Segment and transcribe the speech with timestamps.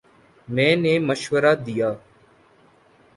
[0.47, 1.89] میں نے مشورہ دیا